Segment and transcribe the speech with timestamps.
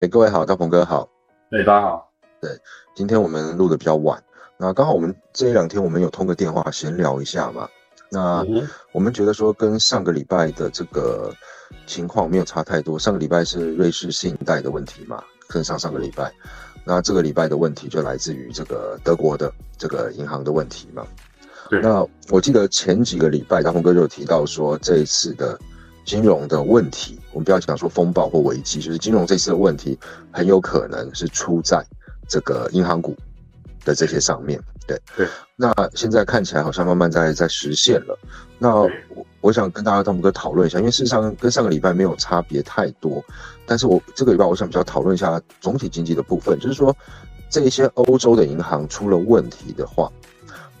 [0.00, 1.06] 哎，各位好，大鹏哥好。
[1.50, 2.10] 哎，大家好。
[2.40, 2.50] 对，
[2.94, 4.18] 今天我们录的比较晚，
[4.56, 7.68] 那刚好我们这一两天我们有通个电话闲聊一下嘛。
[8.10, 8.42] 那
[8.92, 11.30] 我们觉得说跟上个礼拜的这个
[11.86, 12.98] 情况没有差太多。
[12.98, 16.32] 上个礼拜是瑞士信贷的问题嘛，跟上上个礼拜。
[16.82, 21.06] 那这个礼拜的问题就来自于这个德国的这个银行的问题嘛。
[21.68, 21.78] 对。
[21.82, 25.60] 那我记得前几个礼拜大鹏哥就有提到说，这一次的
[26.10, 29.96] 金融的问题，我们不要讲说风暴或危机，就是金融这次的问题
[30.32, 31.80] 很有可能是出在
[32.26, 33.16] 这个银行股。
[33.82, 38.18] 的这些上面对对，那现在看起来好像慢慢在在实现了。
[38.58, 43.24] 那我我想跟大家汤姆哥讨论一下，因为事实上跟上个礼拜没有差别太多，
[43.64, 46.94] 但是我这个礼拜我想比较讨论一下总体经济的部分，就是说
[47.48, 50.12] 这一些欧洲的银行出了问题的话，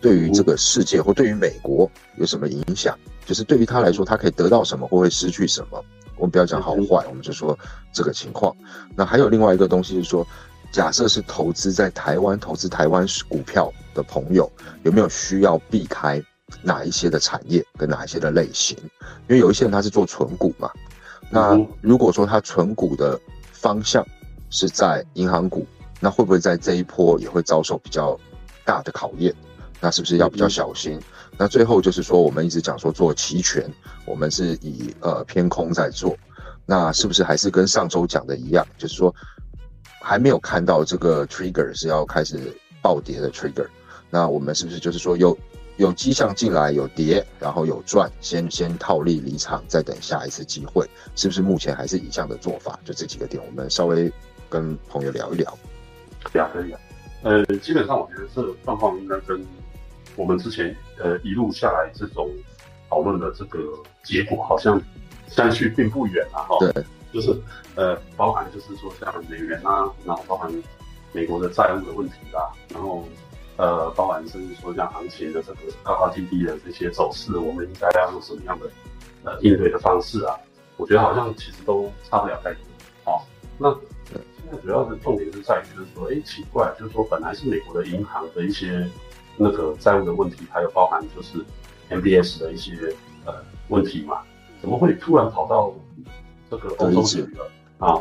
[0.00, 2.98] 对于这个世界或对于美国有什么影响？
[3.24, 5.84] 就是对于他来说，他可以得到什么或会失去什么？
[6.16, 7.58] 我们不要讲好坏，我们就说
[7.92, 8.54] 这个情况。
[8.94, 10.26] 那还有另外一个东西是说。
[10.72, 14.48] 假设是投资在台湾、投资台湾股票的朋友，
[14.84, 16.22] 有没有需要避开
[16.62, 18.78] 哪一些的产业跟哪一些的类型？
[19.26, 20.70] 因为有一些人他是做纯股嘛，
[21.28, 23.20] 那如果说他纯股的
[23.50, 24.06] 方向
[24.48, 25.66] 是在银行股，
[25.98, 28.16] 那会不会在这一波也会遭受比较
[28.64, 29.34] 大的考验？
[29.80, 31.00] 那是不是要比较小心？
[31.36, 33.68] 那最后就是说，我们一直讲说做期权，
[34.04, 36.16] 我们是以呃偏空在做，
[36.66, 39.14] 那是不是还是跟上周讲的一样，就是说？
[40.02, 43.66] 还没有看到这个 trigger 是要开始暴跌的 trigger，
[44.08, 45.36] 那我们是不是就是说有
[45.76, 52.80] 有迹象进来有跌，然后有赚，先先套利离场，再等下一次机会，是不是目前还是以这样的做法？
[52.82, 54.10] 就这几个点，我们稍微
[54.48, 55.58] 跟朋友聊一聊。
[56.22, 56.80] 可以啊，可以啊。
[57.22, 59.38] 呃，基本上我觉得这状况应该跟
[60.16, 62.30] 我们之前呃一路下来这种
[62.88, 63.58] 讨论的这个
[64.02, 64.80] 结果好像
[65.28, 66.42] 相去并不远啊。
[66.42, 66.56] 哈。
[66.60, 66.84] 对。
[67.12, 67.36] 就是
[67.74, 70.48] 呃，包含就是说像美元啊，然后包含
[71.10, 73.04] 美国的债务的问题啦，然后
[73.56, 78.70] 呃，包含甚至说像行情的这个高高低低的这些走势，我们应该要用什么样的
[79.24, 80.38] 呃应对的方式啊？
[80.76, 82.62] 我觉得好像其实都差不了太多。
[83.02, 83.26] 好，
[83.58, 83.72] 那
[84.06, 84.22] 现
[84.52, 88.88] 在主要的重点是在于就是说，哎，奇怪，就是说本来是美国的银行的一些
[89.40, 91.44] 那个债务的问题，还有包含就是
[91.88, 93.34] MBS 的一些呃
[93.68, 94.20] 问题嘛，
[94.60, 95.74] 怎么会突然跑到？
[96.50, 97.94] 这个欧洲去了啊，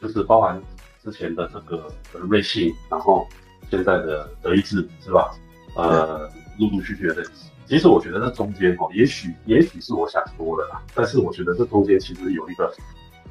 [0.00, 0.62] 就是包含
[1.02, 3.26] 之前的这个瑞信，然后
[3.68, 5.34] 现在的德意志是吧？
[5.74, 7.16] 呃，陆陆续续的。
[7.66, 12.72] 其实我觉得这中间哦，也许也许是我想多了啦，但是我觉得这中间其实有一个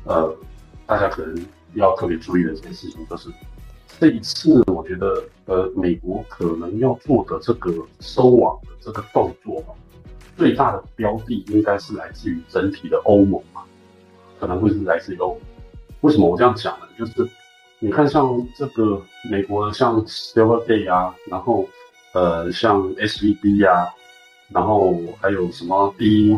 [0.03, 0.37] 呃，
[0.85, 1.45] 大家可能
[1.75, 3.29] 要特别注意的一件事情，就是
[3.99, 9.63] 这一次我觉得呃，美国可能要做的这个收网的这个动作，
[10.37, 13.63] 最大的标的应该是来自于整体的欧盟嘛。
[14.39, 15.39] 可能会是来自于欧盟，
[16.01, 16.85] 为什么我这样讲呢？
[16.99, 17.29] 就是
[17.79, 21.67] 你看，像这个美国的像 Silvergate 啊，然后
[22.13, 23.87] 呃像 SVB 呀，
[24.49, 26.37] 然后还有什么第一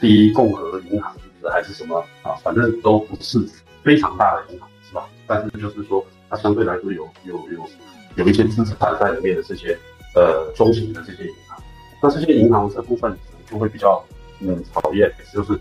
[0.00, 1.14] 第一共和银行
[1.50, 2.34] 还是什么啊？
[2.42, 3.38] 反正都不是
[3.84, 5.08] 非常大的银行，是吧？
[5.26, 7.68] 但是就是说，它相对来说有有有
[8.14, 9.76] 有一些资产在里面的这些
[10.14, 11.62] 呃中型的这些银行，
[12.02, 13.14] 那这些银行这部分
[13.50, 14.02] 就会比较
[14.38, 15.60] 嗯讨厌，就是。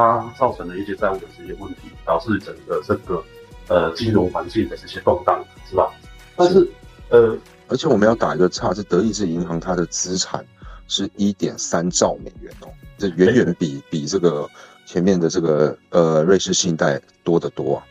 [0.00, 3.20] 它造成了一些债务的这些问题，导致整个这个
[3.66, 5.92] 呃金融环境的这些动荡，是吧？
[6.36, 6.64] 但是
[7.08, 7.36] 呃，
[7.66, 10.46] 而且我们要打一个岔，是德意志银行它的资产
[10.86, 14.48] 是一点三兆美元哦，这远远比比这个
[14.86, 17.82] 前面的这个呃瑞士信贷多得多啊。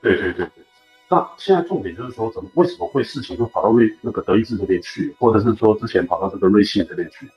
[0.00, 0.59] 对对对对，
[1.10, 7.28] 那现在重点就是说，怎么为什么会事情会跑到瑞那个德意志这边去，或者是说之前跑到这个瑞信这边去？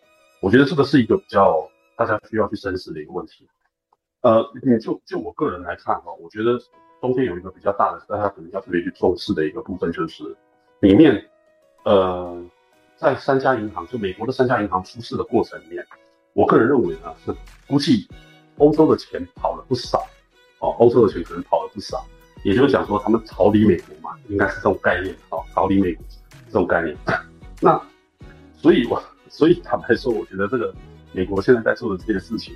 [0.42, 1.68] 我觉得这个是一个比较
[1.98, 3.48] 大家需要去深思的一个问题。
[4.22, 6.60] 呃，你就就我个人来看哈，我觉得
[7.02, 10.24] 中间有一个比较大的，大家可能要特别去重视的一个部分，就是
[10.80, 11.26] 里面，
[11.84, 12.40] 呃，
[12.96, 15.84] 在三家银行，就美国的三家银行出事的过程里面，
[16.34, 17.36] 我个人认为呢，是
[17.68, 18.08] 估计
[18.60, 19.98] 欧洲的钱跑了不少，
[20.60, 22.06] 哦，欧洲的钱可能跑了不少，
[22.44, 26.06] 也就是想说他们逃离美国嘛，应该是这种概念，哦，逃离美国
[26.48, 26.96] 这种概念。
[27.62, 27.82] 那
[28.56, 30.74] 所以，我所以坦白说，我觉得这个
[31.12, 32.56] 美国现在在做的这件事情，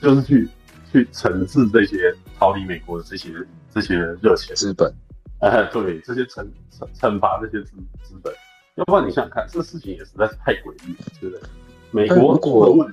[0.00, 0.48] 就是去。
[0.92, 3.30] 去惩治这些逃离美国的这些
[3.72, 4.94] 这些热钱资本，
[5.40, 8.30] 哎，对，这些惩惩惩罚这些资资本，
[8.74, 11.48] 要不然你想想看，这个事情也实在是太诡异了，对不对？
[11.92, 12.86] 美国如果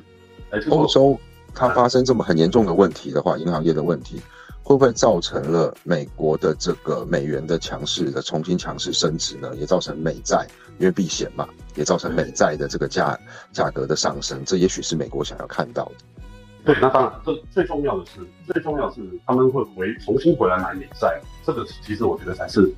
[0.70, 1.20] 欧洲
[1.54, 4.22] 它发生这么很严重的问题的话，银行业的问题
[4.64, 9.56] 会不会造成了美国的这个美元的强势的重新强势升值呢？
[9.56, 10.48] 也造成美债
[10.78, 13.20] 因为避险嘛，也造成美债的这个价
[13.52, 15.92] 价格的上升，这也许是美国想要看到的。
[16.66, 18.20] 对，那当然，这最重要的是，
[18.54, 22.72] 最重要的是他们会回重新回来买美债，这个其实我觉得才是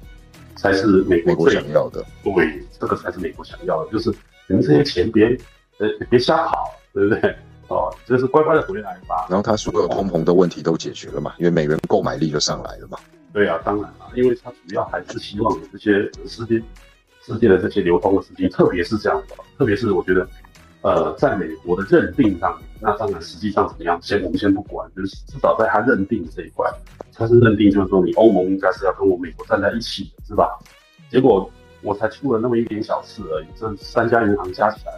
[0.55, 2.05] 才是美美国最国想要的。
[2.23, 4.09] 对，这个才是美国想要的，就是
[4.47, 5.37] 你们这些钱别
[5.79, 7.35] 呃别瞎跑，对不对？
[7.71, 9.27] 哦，就是乖乖的回来吧。
[9.29, 12.97] 然后他所有通膨的问题都解决了嘛，因为美元购买力就上来了嘛。
[13.33, 15.91] 对啊，当然了，因为他主要还是希望有这些
[16.27, 16.61] 世界
[17.21, 20.27] 世界的这些流通的资金，特别是这样的，特别是我觉得，
[20.81, 26.69] 呃，在美国的认定上面，那当然实际上怎么样，先我们先不管，就是至少在他认定这一块，
[27.15, 30.59] 他是认定就是说你欧盟应该是要跟我美国站在一起的，是吧？
[31.09, 31.49] 结果
[31.81, 34.91] 我才出了那么一点小事而已，这三家银行加起来，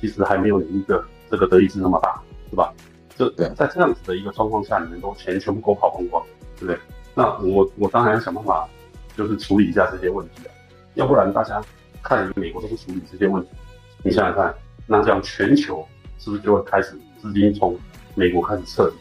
[0.00, 2.20] 其实还没有你一个这个德意志那么大，
[2.50, 2.72] 是吧？
[3.16, 6.22] 就对在这样子的一个状况下，你们都钱全部给我跑光光，
[6.58, 6.78] 对不对？
[7.14, 8.68] 那我我当然要想办法，
[9.16, 10.52] 就是处理一下这些问题啊，
[10.94, 11.62] 要不然大家
[12.02, 13.48] 看美国都不处理这些问题，
[14.02, 14.54] 你想想看，
[14.86, 15.86] 那这样全球
[16.18, 17.74] 是不是就会开始资金从
[18.14, 18.94] 美国开始撤离？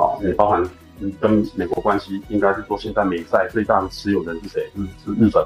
[0.00, 0.62] 啊，也包含
[1.00, 4.70] 嗯跟美国关系，应该是说现在美债最大的持有人是谁？
[4.76, 5.44] 是是日本，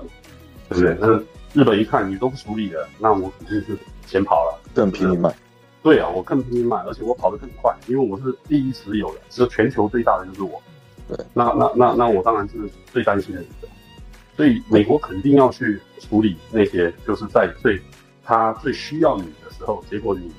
[0.69, 0.97] 对不对？
[1.01, 1.09] 那
[1.55, 4.61] 日本一看你都不处理了，那我肯定是先跑了。
[4.75, 5.35] 更便宜卖，
[5.83, 10.61] 对啊，我更拼命卖，而且我跑得更快，因为我是第一持有的，只有全球最大的就是我。
[11.09, 13.69] 对，那那那那我当然是最担心的一个，
[14.37, 17.81] 所以美国肯定要去处理那些就是在最
[18.23, 20.31] 他最需要你的时候，结果你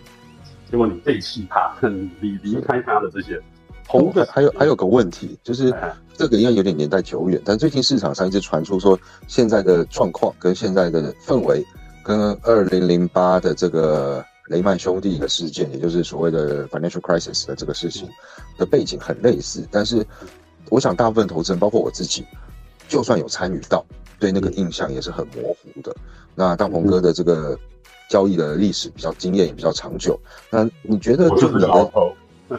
[0.70, 3.42] 结果你背弃他，你离开他的这些
[3.88, 11.66] 同对，还有还有个问题，就是哎这个应该有点年代久远，但最近市场上一直传出说，现在的状况跟现在的氛围，
[12.04, 18.08] 跟二零零八的这个雷曼兄弟的事件，也就是所谓的 financial crisis 的这个事情
[18.58, 19.66] 的背景很类似。
[19.72, 20.06] 但是，
[20.70, 22.26] 我想大部分投资人，包括我自己，
[22.88, 23.84] 就算有参与到，
[24.20, 25.96] 对那个印象也是很模糊的。
[26.36, 27.58] 那大鹏哥的这个
[28.10, 30.20] 交易的历史比较经验也比较长久，
[30.50, 32.14] 那你觉得我就你的老头。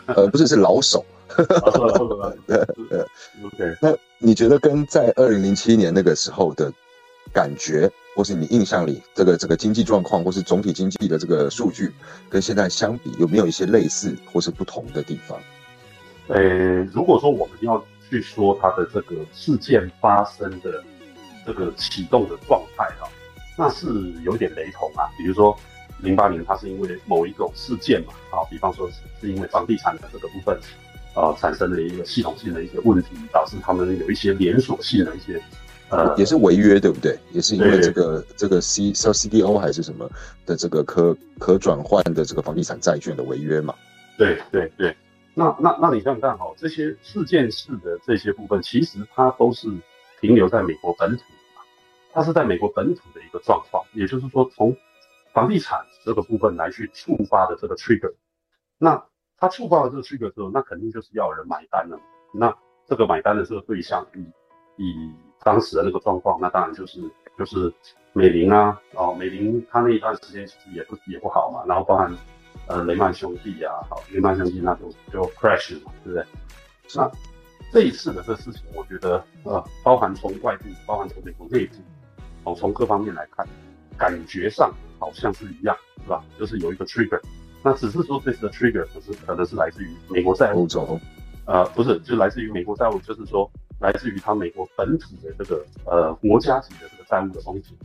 [0.06, 1.04] 呃不是是老手？
[1.36, 6.72] OK，那你觉得跟在二零零七年那个时候的
[7.32, 11.92] 感觉，或是你印象里这个这个经济状况，或是总体经济的这个数据，
[12.28, 15.38] 跟现在相比，有没有一些类似或是不同的地方？
[16.28, 20.82] 呃，如果说我们要去说它的这个事件发生的
[21.46, 23.08] 这个启动的状态哈、
[23.56, 23.86] 那是
[24.24, 25.06] 有点雷同啊。
[25.16, 25.56] 比如说
[25.98, 28.88] 零八年，它是因为某一种事件嘛，啊，比方说
[29.20, 30.58] 是因为房地产的这个部分，
[31.14, 35.42] 呃，产生了一个系统性的一些问题，导致他们有一些连锁性的一些
[35.90, 37.18] 呃也是违约，对不对？
[37.32, 40.08] 也是因为这个这个 C 叫 CDO 还是什么
[40.46, 43.74] 的这个可可转换的这个房地产债券的违约嘛？
[44.16, 44.96] 对对对，
[45.34, 49.68] 那那那你想想看哈，这些事件式的这些部分，其实它都是
[50.20, 51.62] 停留在美国本土的嘛，
[52.12, 54.76] 它是在美国本土的一个状况，也就是说从
[55.32, 58.12] 房地产这个部分来去触发的这个 trigger，
[58.78, 59.02] 那
[59.38, 62.02] 它触发了这个 trigger 之后，那肯定就是要有人买单了嘛，
[62.32, 62.56] 那
[62.86, 64.20] 这个买单的这个对象以
[64.76, 67.00] 以当时的那个状况，那当然就是
[67.38, 67.72] 就是
[68.12, 72.12] 美林啊，哦，美林他那一段时间其实也不也不好嘛，然后包含
[72.66, 76.26] 呃雷曼兄弟啊，好，雷曼兄弟那就就 crash 了嘛，对不对？
[76.94, 77.10] 那
[77.72, 81.74] 这一次的这事情，我觉得呃，包含从外部，包含从美国内部，
[82.44, 83.46] 哦，从各方面来看，
[83.96, 86.24] 感觉上好像是一样，是吧？
[86.38, 87.20] 就是有一个 trigger，
[87.62, 90.98] 那只是说这次的 trigger 可是可能是来自于美国债务欧洲
[91.46, 93.48] 呃，不是，就来自于美国债务，就是说
[93.80, 97.76] 来自于它美国本土的这个呃国家级的这个债务的风险。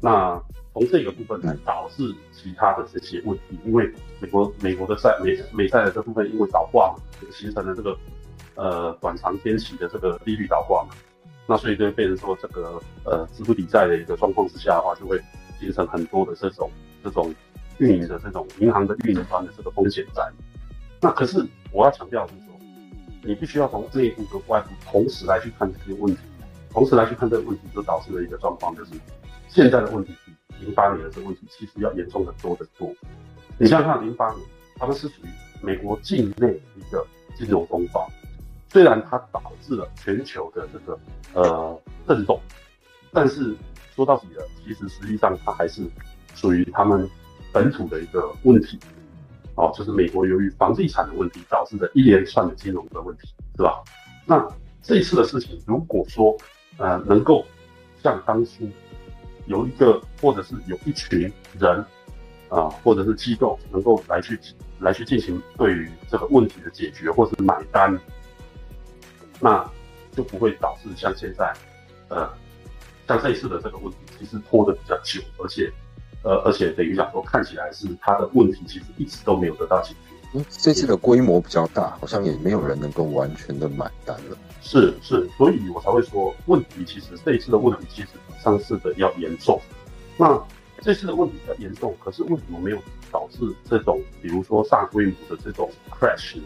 [0.00, 0.40] 那
[0.72, 3.90] 从这个部分来导致其他的这些问题，因为
[4.20, 7.98] 美国美国的债美美债的这部分因为倒挂嘛，就形成了这个
[8.54, 10.90] 呃短长天期的这个利率倒挂嘛，
[11.48, 15.20] 那所以就会变成说这个呃资不抵债的一个状况之下的话，就会
[15.58, 16.70] 形成很多的这种
[17.02, 17.34] 这种
[17.78, 20.22] 运营的这种银行的运营端的这个风险在。
[21.00, 22.47] 那可是我要强调的是，
[23.22, 26.20] 你必须要从内部跟外部同时来去看这些问题，
[26.70, 28.92] 同时来去看这个问题，就导致了一个状况，就是
[29.48, 32.94] 现在的问题比零八年的这个问题其实要严重的多得多。
[33.58, 34.40] 你想想看，零八年
[34.76, 35.28] 他们是属于
[35.60, 37.04] 美国境内一个
[37.36, 38.08] 金融风暴，
[38.70, 40.98] 虽然它导致了全球的这个
[41.34, 42.40] 呃震动，
[43.12, 43.56] 但是
[43.94, 45.82] 说到底了，其实实际上它还是
[46.34, 47.08] 属于他们
[47.52, 48.78] 本土的一个问题。
[49.58, 53.82] 哦，就是美国由于房地产的问题导致的一连串的金融的问题，是吧？
[54.24, 54.48] 那
[54.80, 56.36] 这一次的事情，如果说
[56.76, 57.44] 呃能够
[58.00, 58.68] 像当初
[59.46, 61.84] 有一个或者是有一群人
[62.50, 64.38] 啊、或者是机构能够来去
[64.78, 67.98] 来去进行对于这个问题的解决或是买单，
[69.40, 69.68] 那
[70.12, 71.52] 就不会导致像现在
[72.08, 72.30] 呃
[73.06, 75.70] 像这一次的这个问题，其实拖得比较久，而且
[76.22, 80.16] 呃而且等于讲说看起来是它的问题其实一直都没有得到解决。
[80.34, 84.36] 嗯，这次的规模比较大，好像也没有人能够完全的买单了。
[84.60, 89.58] 是是，所以我才会说，问题其实这一次的问题其实比上次的要严重。
[90.18, 90.38] 那
[90.82, 92.78] 这次的问题比较严重，可是为什么没有
[93.10, 96.42] 导致这种，比如说大规模的这种 crash 呢？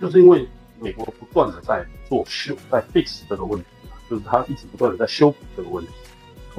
[0.00, 0.48] 就是因为
[0.80, 3.66] 美国不断的在做修，在 fix 这个问题，
[4.08, 5.92] 就是他一直不断的在修补这个问题。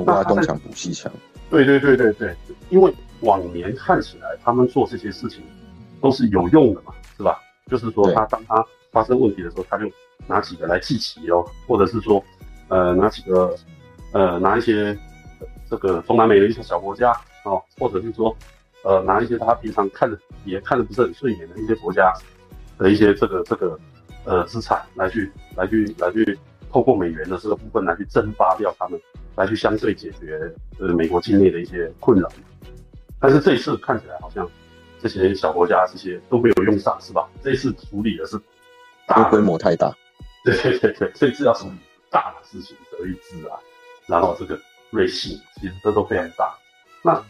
[0.06, 1.12] 挖东墙补西墙。
[1.52, 2.36] 对对对对对，
[2.70, 5.44] 因为往年看起来他们做这些事情
[6.02, 7.40] 都是有用的嘛，是吧？
[7.68, 9.86] 就是说他当他发生问题的时候，他就
[10.28, 12.24] 拿几个来记齐哦，或者是说，
[12.70, 13.56] 呃，拿几个，
[14.14, 14.98] 呃，拿一些
[15.70, 17.12] 这个中南美的一些小国家
[17.44, 18.36] 哦，或者是说，
[18.84, 22.14] 呃，拿一些他平常看着也看着不是很顺眼的一些国家
[22.78, 23.78] 的一些这个这个
[24.24, 26.38] 呃资产来去来去来去
[26.72, 29.00] 透过美元的这个部分来去蒸发掉他们。
[29.36, 32.32] 来去相对解决呃美国境内的一些困扰，
[33.20, 34.50] 但是这一次看起来好像
[35.02, 37.28] 这些小国家这些都没有用上，是吧？
[37.44, 38.40] 这一次处理的是
[39.08, 39.96] 大规模太大，
[40.44, 41.76] 对对对对，这次要处理
[42.10, 43.58] 大的事情，德意志啊，
[44.08, 44.60] 然后这个
[44.90, 46.54] 瑞信，其实这都非常大。
[47.04, 47.24] 那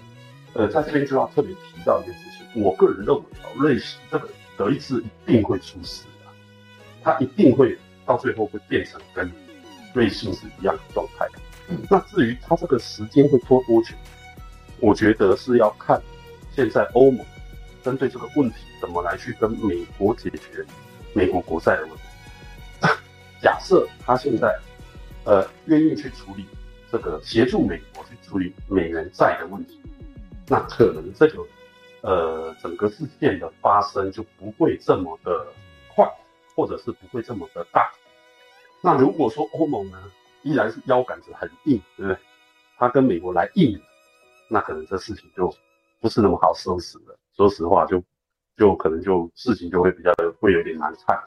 [0.54, 2.20] 呃，在这边就要特别提到一件事
[2.54, 4.28] 情，我个人认为啊，瑞信这个
[4.58, 6.32] 德意志一定会出事的，
[7.02, 9.32] 它一定会到最后会变成跟
[9.94, 11.26] 瑞信是一样的状态。
[11.90, 13.94] 那至于它这个时间会拖多久，
[14.80, 16.02] 我觉得是要看
[16.52, 17.26] 现在欧盟
[17.84, 20.66] 针对这个问题怎么来去跟美国解决
[21.14, 22.02] 美国国债的问题。
[23.42, 24.58] 假设他现在
[25.24, 26.46] 呃愿意去处理
[26.92, 29.82] 这个协助美国去处理美元债的问题，
[30.48, 31.44] 那可能这个
[32.02, 35.48] 呃整个事件的发生就不会这么的
[35.94, 36.08] 快，
[36.56, 37.92] 或者是不会这么的大。
[38.82, 39.98] 那如果说欧盟呢？
[40.44, 42.18] 依然是腰杆子很硬，对不对？
[42.78, 43.80] 他跟美国来硬，
[44.50, 45.54] 那可能这事情就
[46.00, 47.18] 不是那么好收拾了。
[47.36, 48.04] 说实话，就
[48.58, 51.18] 就可能就事情就会比较会有点难看，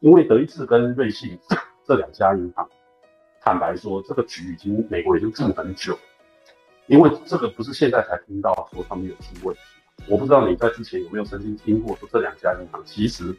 [0.00, 1.38] 因为德意志跟瑞信
[1.86, 2.68] 这两家银行，
[3.40, 5.96] 坦白说，这个局已经美国已经定很久，
[6.86, 9.60] 因为这个不是现在才听到说他们有出问题。
[10.08, 13.34] 我不知道你在之前有没有曾经听过说这两家银行其实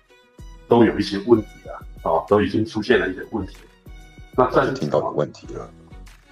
[0.68, 3.58] 都有一些问题啊，啊，都已经出现了一些问题。
[4.40, 5.70] 那暂时听到的问题了。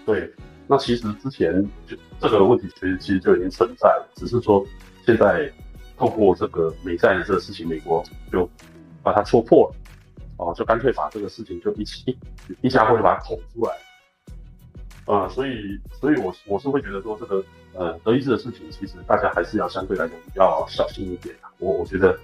[0.06, 0.34] 对，
[0.66, 4.66] 那其实之前就这个问题其实其实就已经存在了，只是说
[5.06, 5.52] 现在
[5.98, 8.50] 透过这个美债的这个事情，美国就
[9.04, 9.76] 把它戳破了，
[10.38, 12.18] 哦，就干脆把这个事情就一起
[12.64, 13.74] 一家伙就把它捅出来。
[15.14, 22.18] 啊，所以所以我我是会觉得说这个呃德意志的事情，其实大家还是要相对来讲比较小心一点我我觉得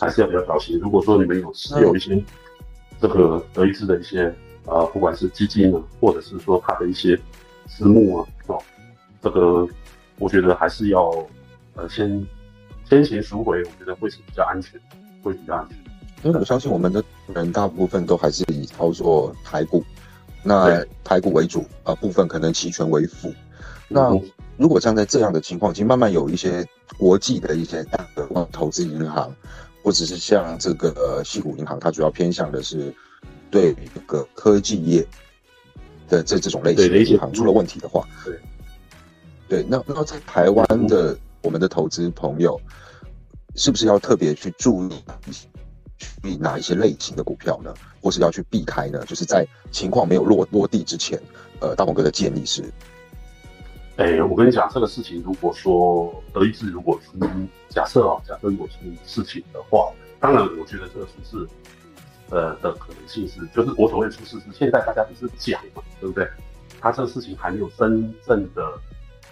[0.00, 0.78] 还是要比较小心。
[0.78, 2.22] 如果说你们有持有一些
[3.00, 4.32] 这个德意志的一些。
[4.66, 7.18] 呃，不管是基金呢，或者是说它的一些
[7.68, 8.58] 私募啊，哦，
[9.20, 9.68] 这个
[10.18, 11.10] 我觉得还是要
[11.74, 12.26] 呃先
[12.88, 14.80] 先行赎回，我觉得会是比较安全，
[15.22, 15.76] 会比较安全。
[16.22, 17.04] 因为我相信我们的
[17.34, 19.84] 人大部分都还是以操作台股，
[20.42, 23.30] 那台股为主啊，部分可能期权为辅。
[23.86, 24.18] 那
[24.56, 26.66] 如果像在这样的情况，已经慢慢有一些
[26.96, 29.30] 国际的一些大的投资银行，
[29.82, 32.94] 或者是像这个西谷银行，它主要偏向的是。
[33.54, 35.06] 对一个科技业
[36.08, 38.36] 的这这种类型的银行出了问题的话，对，
[39.48, 42.60] 对，那那在台湾的我们的投资朋友，
[43.54, 45.04] 是不是要特别去注意
[45.98, 47.72] 去哪一些类型的股票呢？
[48.02, 49.04] 或是要去避开呢？
[49.06, 51.16] 就是在情况没有落落地之前，
[51.60, 52.64] 呃，大鹏哥的建议是，
[53.98, 57.12] 哎，我跟你讲这个事情，如果说德意志如果出
[57.68, 61.48] 假设啊，假设如果出事情的话，当然我觉得这个出事。
[62.30, 66.28] 呃的可能性是，就是我所谓出事是现在大家只是讲嘛，对不对？
[66.80, 68.78] 他这个事情还没有真正的，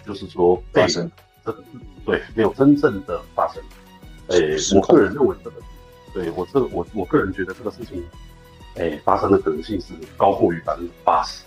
[0.05, 1.11] 就是说发生，
[1.45, 1.63] 这个
[2.05, 3.61] 对，没有真正的发生。
[4.27, 5.57] 诶，我个人认为这个，
[6.13, 8.03] 对我这我我个人觉得这个事情，
[8.75, 11.43] 诶，发生的可能性是高过于百分之八十。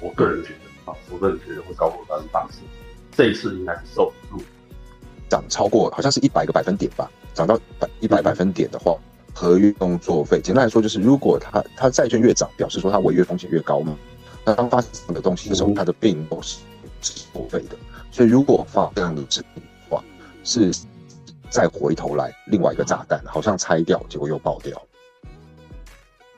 [0.00, 2.58] 我个人觉得啊，我个人觉得会高过百分之八十。
[3.10, 4.40] 这一次应该是受住，
[5.28, 8.96] 涨超过好像是一百个百分点吧，涨到百一百百分点的话。
[9.38, 13.96] 合约动作费，简单来说就是，如果它它债券越涨，表示说它违约风险越高嘛。
[14.44, 16.58] 那当发生的东西的时候，它的并不是
[17.00, 17.76] 是作废的。
[18.10, 20.02] 所以如果发这样的事情的话，
[20.42, 20.72] 是
[21.48, 24.82] 再回头来另外一个炸弹，好像拆掉，结果又爆掉。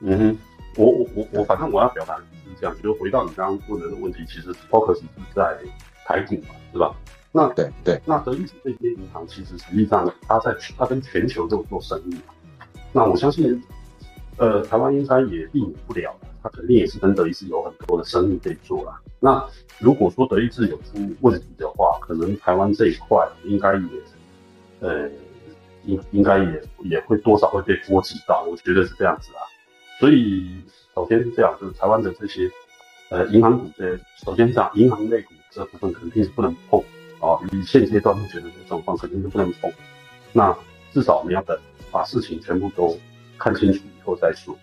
[0.01, 0.39] 嗯哼，
[0.77, 5.57] 我我我我，反正我要表达的是这样，就是回到你刚刚问的问题，其实 focus 是在
[6.05, 6.95] 台股嘛，是吧？
[7.33, 12.35] 那对对，那德意志这些银行其实实际上它在它跟全球都有做生意嘛。
[12.93, 13.63] 那我相信，
[14.37, 19.01] 呃，台湾应该也避免不了，他肯定也是跟德意志有很多的生意可以做啦。
[19.21, 19.45] 那
[19.79, 23.81] 如果说德意志有出问题的话，可能台湾这一块应该也，
[24.81, 25.09] 呃，
[25.85, 29.41] 应应该也也会多少会被波及到，我觉得是这样子啊。
[29.99, 30.51] 所以
[30.95, 32.51] 首先是这样，就是台湾的这些
[33.11, 36.81] 呃银行股这些，首先讲银行类股这部分肯定是不能碰
[37.21, 39.71] 啊，以现阶段目前的状况肯定是不能碰。
[40.33, 40.57] 那
[40.93, 41.57] 至少我们要等
[41.91, 42.99] 把事情全部都
[43.39, 44.57] 看清楚以后再说。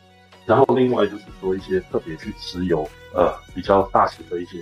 [0.45, 4.59] 然后另外就是说一些特别去持有呃比较大型的一些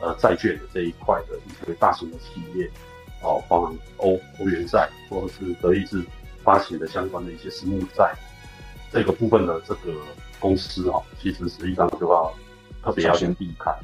[0.00, 2.70] 呃债券的这一块的一些大型的企业，
[3.22, 6.04] 哦，包含欧欧元债或者是德意志
[6.42, 8.14] 发行的相关的一些私募债，
[8.92, 9.94] 这个部分的这个
[10.38, 12.34] 公司啊，其实实际上就要
[12.82, 13.74] 特别要去避开，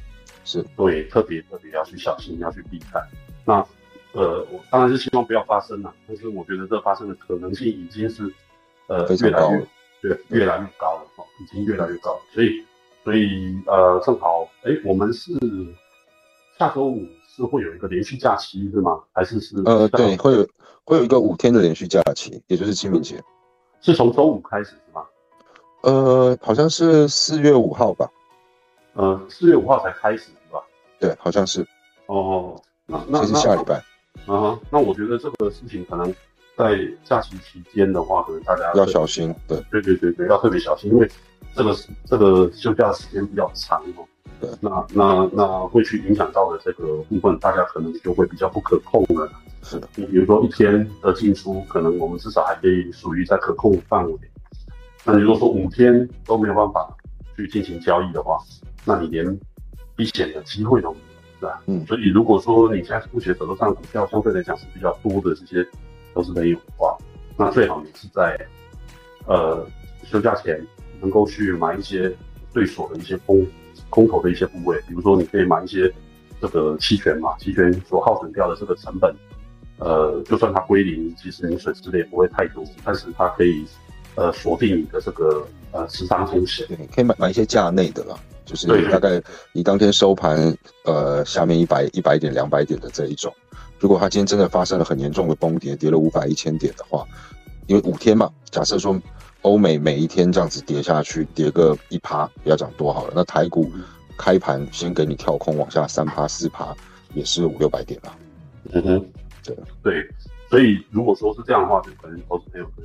[0.44, 3.00] 是对，特别特别要去小心，要去避开。
[3.46, 3.64] 那
[4.18, 8.24] 呃，我当然是希望不要发生了，但是我觉得这发生的可能性已经是
[8.88, 9.66] 呃越来越。
[10.00, 12.20] 对，越来越高了哈，已经越来越高了。
[12.32, 12.64] 所以，
[13.02, 15.32] 所以呃，正好，哎，我们是
[16.56, 19.02] 下周五是会有一个连续假期是吗？
[19.12, 19.56] 还是是？
[19.66, 20.48] 呃，对，会有
[20.84, 23.20] 会有一个五天的连续假期，也就是清明节，
[23.80, 25.04] 是从周五开始是吗？
[25.82, 28.08] 呃，好像是四月五号吧。
[28.92, 30.62] 呃，四月五号才开始是吧？
[31.00, 31.66] 对，好像是。
[32.06, 33.82] 哦，那那是下礼拜。
[34.28, 36.14] 啊，那我觉得这个事情可能。
[36.58, 39.32] 在假期期间的话，可能大家要小心。
[39.46, 41.08] 对，对对对对，要特别小心，因为
[41.54, 41.72] 这个
[42.04, 44.04] 这个休假时间比较长哦。
[44.40, 49.30] 对，那那那会去影响到的这个部分，大家可能就会比较不可控了。
[49.62, 54.18] 是的，你比如说一天的进出，可能我们至少还可以属于在可控范围。
[55.04, 56.92] 那你如果说五天都没有办法
[57.36, 58.36] 去进行交易的话，
[58.84, 59.24] 那你连
[59.94, 61.07] 避险的机会都没有，
[61.38, 61.62] 是吧？
[61.66, 61.84] 嗯。
[61.86, 65.66] 所以如果说你现在目前手头上股票相对来讲是比较多的这些。
[66.14, 66.96] 都是没有话，
[67.36, 68.36] 那最好你是在，
[69.26, 69.64] 呃，
[70.02, 70.60] 休假前
[71.00, 72.12] 能够去买一些
[72.52, 73.46] 对锁的一些空
[73.88, 75.92] 空头的一些部位，比如说你可以买一些
[76.40, 79.14] 这个期权嘛，期权所耗损掉的这个成本，
[79.78, 83.64] 呃，就算它归零，其实你损失的也不会太多，但是它可以
[84.16, 86.66] 呃锁定你的这个呃持仓风险。
[86.66, 88.16] 对，可以买买一些价内的啦，
[88.48, 93.30] 就是大概你当天收盘呃下面一百一百点两百点的这一种。
[93.78, 97.04] 如果它今天真的发生了很严重的崩跌，跌了五百一千点的话，
[97.66, 98.98] 因为五天嘛，假设说
[99.42, 103.70] 欧美每一天这样子跌下去，跌个一趴，不要讲多好了，那台股
[104.16, 106.74] 开盘先给你跳空往下三趴四趴，
[107.14, 108.16] 也是五六百点了。
[108.72, 109.06] 嗯哼，
[109.44, 110.10] 对对，
[110.50, 112.84] 所以如果说是这样的话，就可能投资朋友跟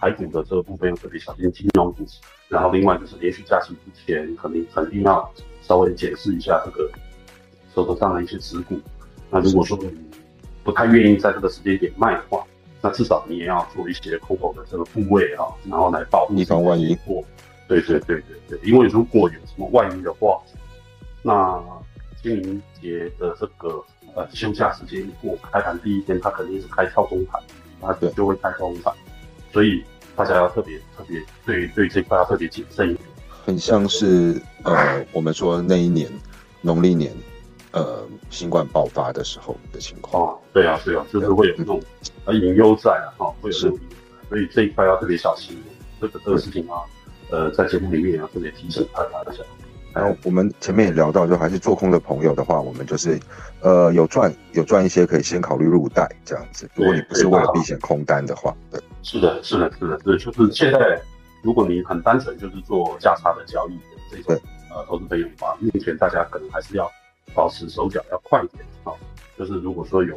[0.00, 2.04] 台股的这个部分要特别小心金融股，
[2.48, 5.30] 然后另外就是连续假期之前，肯定肯定要
[5.62, 6.90] 稍微检视一下这个
[7.74, 8.78] 手头上的一些持股。
[9.30, 9.90] 那如果说你
[10.64, 12.44] 不太愿意在这个时间点卖的话，
[12.80, 17.24] 那至少你也要做一些空头的这个部位啊，然后来保护以防万一过。
[17.66, 20.40] 对对对对对，因为如果有什么万一的话，
[21.22, 21.62] 那
[22.22, 23.84] 清明节的这个
[24.14, 27.42] 呃休假时间一过，开盘第一天它肯定是开跳空盘，
[27.80, 28.94] 那就会开跳空盘，
[29.52, 29.84] 所以
[30.16, 33.08] 大家要特别特别对对这块要特别谨慎一点。
[33.44, 36.10] 很像是呃我们说那一年
[36.60, 37.12] 农历年。
[37.70, 41.78] 呃，新冠爆发的时候的情况哦，对啊，对啊，就是会有那种
[42.24, 45.54] 呃隐忧在啊，哈，会有所以这一块要特别小心。
[46.00, 46.80] 这个这个事情啊，
[47.30, 49.42] 呃，在节目里面也要特别提醒大家一下。
[49.98, 53.18] 然后我们前面也聊到，就还是做空的朋友的话，我们就是
[53.60, 56.70] 呃有赚有赚一些，可以先考虑入袋这样子。
[56.74, 61.00] 如果你不是为了避险空单的话，对，是的，是的，是的，是就是现在，
[61.42, 66.88] 如果你很单纯就是做价差的交易的这种呃投资朋友的话，目前大家可能还是要。
[67.34, 68.90] 保持手脚要快一点啊！
[69.38, 70.16] 就是如果说有，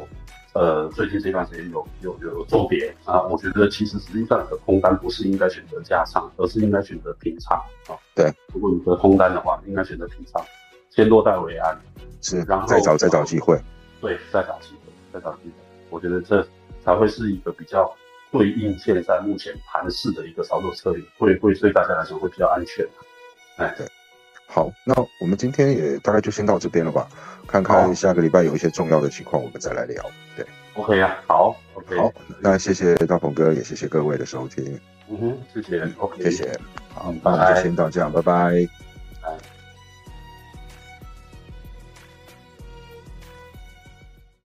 [0.54, 7.56] 呃，最近这段时间有有有做跌啊，我觉得其实实际上的空单不是应该选择加仓，而是应该选择平仓
[7.88, 7.96] 啊。
[8.14, 10.44] 对，如果你的空单的话，应该选择平仓，
[10.90, 11.74] 先落袋为安，
[12.20, 13.58] 是，然后再找再找机会。
[14.00, 15.52] 对，再找机会，再找机会。
[15.88, 16.46] 我觉得这
[16.84, 17.90] 才会是一个比较
[18.30, 22.86] 对应现在目前盘势的一个操作策略，会会对大家来说会比较安全。
[23.56, 23.86] 哎，对。
[24.54, 27.08] 好，那我们今天也大概就先到这边了吧。
[27.46, 30.04] 看看下个礼拜有一些重要的情况，我们再来聊。
[30.36, 34.78] 对，OK 啊，好，OK，好，那谢谢大鹏哥，也谢谢各位的收听。
[35.08, 36.60] 嗯哼，谢谢，OK，谢谢。
[36.94, 38.68] 好，那就先到这样，拜拜。